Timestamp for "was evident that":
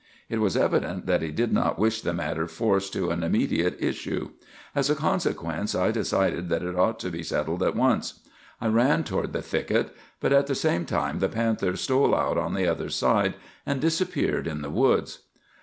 0.39-1.21